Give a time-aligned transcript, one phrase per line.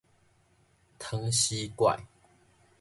[0.97, 1.85] 湯匙狐